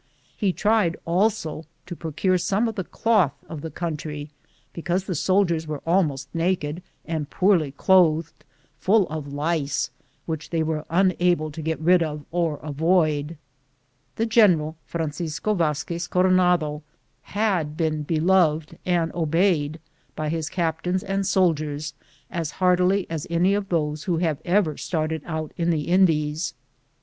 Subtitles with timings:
[0.35, 4.31] He tried also to procure some of the cloth of the country,
[4.73, 8.43] because the soldiers were almost naked and poorly clothed,
[8.79, 9.91] full of lice,
[10.25, 13.37] which they were unable to get rid of or avoid.
[14.15, 16.83] The general, Francisco Vazquez Coronado, J
[17.35, 19.79] had been beloved and obeyed
[20.15, 21.93] by his captains and soldiers
[22.31, 24.67] as heartily as any of those who ],!,r,z«j I:, Google THB JOURNEY OP CORONADO have
[24.67, 26.55] aver started out in the Indies.